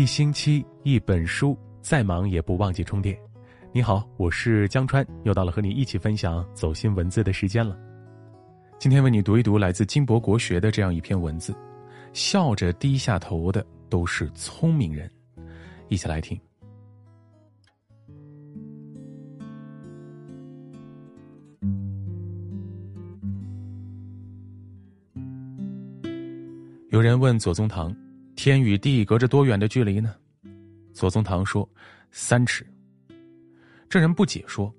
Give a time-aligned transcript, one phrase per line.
[0.00, 3.14] 一星期一本书，再忙也不忘记充电。
[3.70, 7.78] 你好，我是江川，又到了和你一起分享走心文字的时间了。
[8.78, 11.54] 今天为你读一读来自金博国学的这样一篇文字：
[12.14, 15.06] 笑着低下头的都是聪明人。
[15.88, 16.40] 一起来听。
[26.88, 27.94] 有人问左宗棠
[28.42, 30.14] ：“天与地隔着多远的距离呢？”
[30.94, 31.68] 左宗棠说
[32.10, 32.66] ：“三尺。”
[33.86, 34.74] 这人不解说：“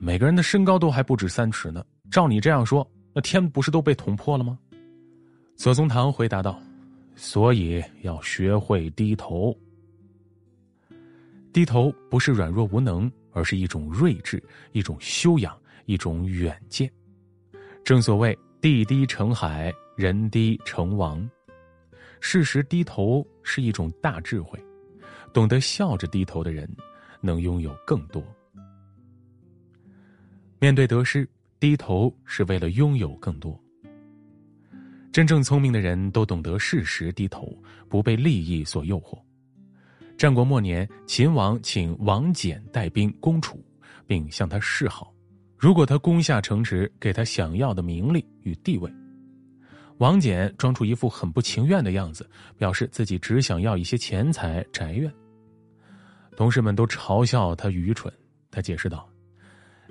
[0.00, 4.58] 每个人的身高都还不止三尺呢，照你这样说，那天不是都被捅破了吗？”
[5.56, 6.58] 左宗棠回答道
[7.14, 9.54] ：“所以要学会低头。
[11.52, 16.90] 低头不是软弱无能，而是一种睿智，一种修养，一种远见。
[17.84, 21.22] 正所谓‘地低成海，人低成王’。”
[22.28, 24.58] 适时低头是一种大智慧，
[25.32, 26.68] 懂得笑着低头的人，
[27.20, 28.20] 能拥有更多。
[30.58, 31.24] 面对得失，
[31.60, 33.56] 低头是为了拥有更多。
[35.12, 37.56] 真正聪明的人都懂得适时低头，
[37.88, 39.16] 不被利益所诱惑。
[40.18, 43.64] 战国末年，秦王请王翦带兵攻楚，
[44.04, 45.14] 并向他示好，
[45.56, 48.92] 如果他攻下城池，给他想要的名利与地位。
[49.98, 55.10] 王翦装出一副很不情愿的样子，表示自己只想要一些钱财宅院。
[56.36, 58.12] 同事们都嘲笑他愚蠢。
[58.50, 59.08] 他解释道：“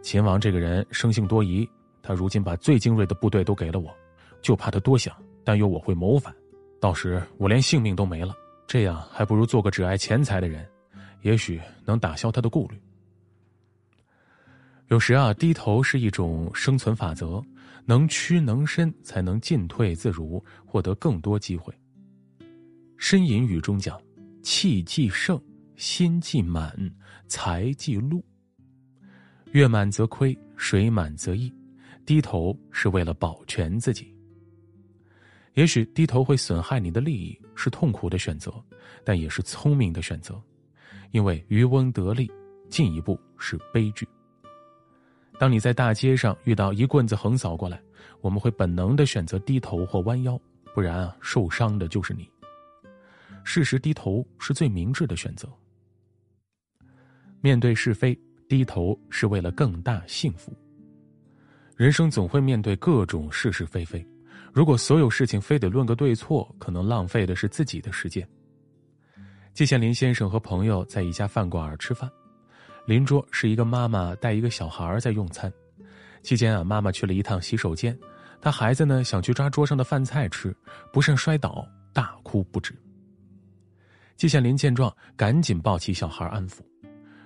[0.00, 1.68] 秦王这个人生性多疑，
[2.02, 3.94] 他如今把最精锐的部队都给了我，
[4.40, 6.34] 就怕他多想，担忧我会谋反，
[6.80, 8.34] 到时我连性命都没了。
[8.66, 10.66] 这样还不如做个只爱钱财的人，
[11.20, 12.80] 也许能打消他的顾虑。
[14.88, 17.42] 有时啊，低头是一种生存法则。”
[17.84, 21.72] 能屈能伸，才能进退自如，获得更多机会。
[22.98, 24.00] 《呻吟语》中讲
[24.42, 25.40] ：“气既盛，
[25.76, 26.76] 心既满，
[27.26, 28.24] 财既禄。
[29.52, 31.52] 月满则亏，水满则溢。
[32.06, 34.14] 低头是为了保全自己。
[35.54, 38.52] 也许低头会损害你的利益，是痛苦的选择，
[39.04, 40.40] 但也是聪明的选择，
[41.10, 42.30] 因为渔翁得利，
[42.68, 44.06] 进一步是悲剧。”
[45.40, 47.80] 当你在大街上遇到一棍子横扫过来，
[48.20, 50.38] 我们会本能的选择低头或弯腰，
[50.74, 52.28] 不然啊，受伤的就是你。
[53.42, 55.48] 适时低头是最明智的选择。
[57.40, 58.14] 面对是非，
[58.50, 60.52] 低头是为了更大幸福。
[61.74, 64.06] 人生总会面对各种是是非非，
[64.52, 68.28] 如果所有事情非得论个对错，可能浪费的是自己的时间。
[69.54, 72.10] 季羡林先生和朋友在一家饭馆吃饭。
[72.90, 75.48] 邻桌是一个妈妈带一个小孩在用餐，
[76.24, 77.96] 期间啊，妈妈去了一趟洗手间，
[78.40, 80.52] 她孩子呢想去抓桌上的饭菜吃，
[80.92, 82.74] 不慎摔倒，大哭不止。
[84.16, 86.62] 季羡林见状，赶紧抱起小孩安抚。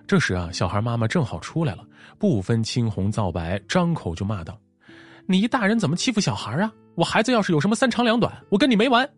[0.06, 1.82] 这时啊，小孩妈妈正好出来了，
[2.18, 4.60] 不分青红皂白，张口就骂道
[5.24, 6.70] ：“你一大人怎么欺负小孩啊？
[6.94, 9.10] 我孩子要是有什么三长两短，我跟你没完！”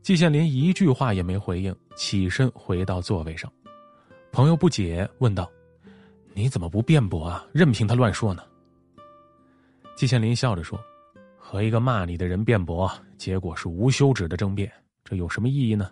[0.00, 3.52] 季羡林一句话也没回应，起身回到座位上。
[4.32, 5.48] 朋友不解问道
[6.32, 7.46] ：“你怎么不辩驳啊？
[7.52, 8.42] 任凭他乱说呢？”
[9.94, 10.82] 季羡林笑着说
[11.36, 14.72] ：“和一个骂你的人辩驳，结果是无休止的争辩，
[15.04, 15.90] 这有什么意义呢？”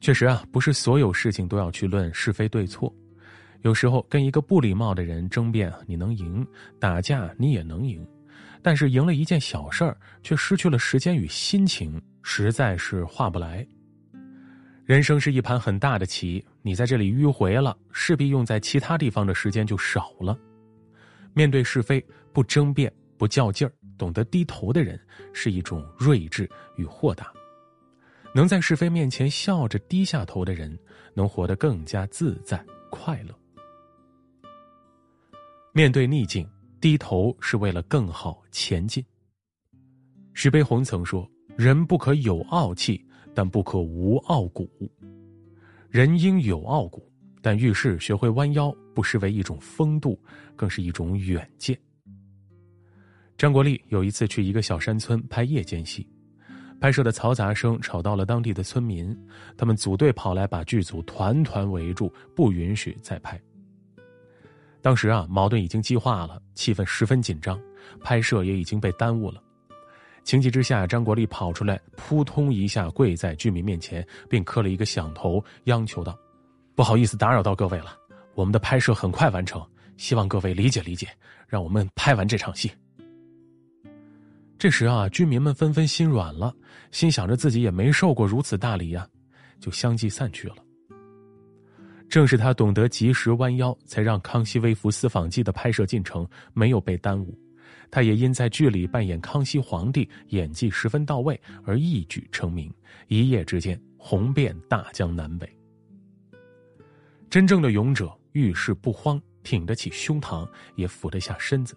[0.00, 2.90] 确实啊，不是所有事情都要去论是非对错，
[3.60, 6.42] 有时候跟一个不礼貌的人争辩，你能赢；
[6.80, 8.06] 打架你也能赢，
[8.62, 13.66] 但是赢了一件小事儿，却失去了时间与心情，实在是划不来。
[14.86, 20.38] 人生是一盘很大的棋，你在这里迂回了，势必用在其他地方的时间就少了。
[21.34, 22.00] 面对是非，
[22.32, 24.96] 不争辩，不较劲儿，懂得低头的人，
[25.32, 27.32] 是一种睿智与豁达。
[28.32, 30.78] 能在是非面前笑着低下头的人，
[31.14, 33.34] 能活得更加自在快乐。
[35.72, 36.48] 面对逆境，
[36.80, 39.04] 低头是为了更好前进。
[40.32, 41.28] 徐悲鸿曾说
[41.58, 43.04] ：“人不可有傲气。”
[43.36, 44.66] 但不可无傲骨。
[45.90, 47.06] 人应有傲骨，
[47.42, 50.18] 但遇事学会弯腰，不失为一种风度，
[50.56, 51.78] 更是一种远见。
[53.36, 56.08] 张国立有一次去一个小山村拍夜间戏，
[56.80, 59.14] 拍摄的嘈杂声吵到了当地的村民，
[59.54, 63.38] 他们组队跑来把剧组团团围住，不允许再拍。
[64.80, 67.60] 当时啊，矛盾已经激化了，气氛十分紧张，
[68.00, 69.42] 拍摄也已经被耽误了。
[70.26, 76.18] 情急之下，张国立跑出来，扑通一下跪在居民面前，并磕了一个响头，央求道
[76.74, 77.96] ：“不好意思，打扰到各位了。
[78.34, 79.64] 我们的拍摄很快完成，
[79.96, 81.06] 希望各位理解理解，
[81.46, 82.68] 让我们拍完这场戏。”
[84.58, 86.52] 这时啊，居民们纷纷心软了，
[86.90, 89.06] 心想着自己也没受过如此大礼呀，
[89.60, 90.56] 就相继散去了。
[92.08, 97.32] 正是他懂得及时弯腰，才让《康熙微服私访记》的拍摄进程没有被耽误。
[97.90, 102.72] 他也因在剧里扮演康熙皇帝，演技十分到位而一举成名，
[103.08, 105.48] 一夜之间红遍大江南北。
[107.28, 111.76] 真正的勇者遇事不慌，挺得起胸膛，也俯得下身子，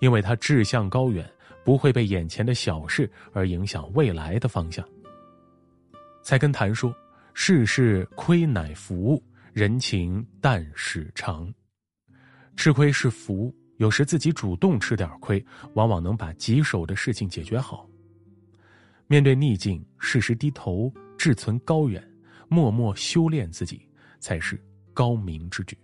[0.00, 1.28] 因为他志向高远，
[1.64, 4.86] 不会被眼前的小事而影响未来的方向。
[6.22, 6.94] 才跟谭说
[7.34, 9.22] ：“世事亏乃福，
[9.52, 11.52] 人情淡始长。
[12.56, 13.52] 吃亏是福。”
[13.82, 15.44] 有时自己主动吃点亏，
[15.74, 17.84] 往往能把棘手的事情解决好。
[19.08, 20.88] 面对逆境，适时低头，
[21.18, 22.00] 志存高远，
[22.46, 23.84] 默默修炼自己，
[24.20, 24.56] 才是
[24.94, 25.76] 高明之举。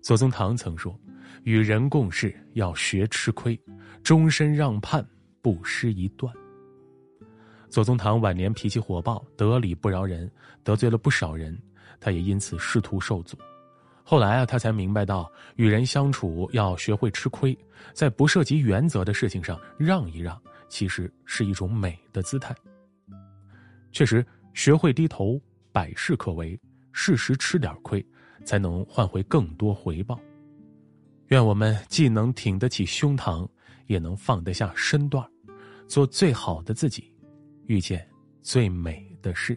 [0.00, 0.98] 左宗棠曾说
[1.44, 3.60] ：“与人共事要学吃亏，
[4.02, 5.06] 终身让畔，
[5.42, 6.34] 不失一段。”
[7.68, 10.32] 左宗棠晚年脾气火爆，得理不饶人，
[10.64, 11.60] 得罪了不少人，
[12.00, 13.36] 他也因此仕途受阻。
[14.10, 17.56] 后来啊，他才明白到，与人相处要学会吃亏，
[17.94, 20.36] 在不涉及原则的事情上让一让，
[20.68, 22.52] 其实是一种美的姿态。
[23.92, 25.40] 确实，学会低头，
[25.70, 26.58] 百事可为；
[26.90, 28.04] 适时吃点亏，
[28.44, 30.20] 才能换回更多回报。
[31.28, 33.48] 愿我们既能挺得起胸膛，
[33.86, 35.24] 也能放得下身段，
[35.86, 37.12] 做最好的自己，
[37.66, 38.04] 遇见
[38.42, 39.56] 最美的事。